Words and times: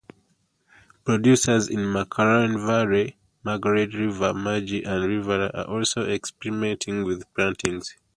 Producers 1.03 1.67
in 1.67 1.81
McLaren 1.81 2.57
Vale, 2.65 3.11
Margaret 3.43 3.93
River, 3.93 4.33
Mudgee 4.33 4.81
and 4.83 5.03
Riverland 5.05 5.51
are 5.53 5.65
also 5.65 6.09
experimenting 6.09 7.03
with 7.03 7.31
plantings. 7.35 7.95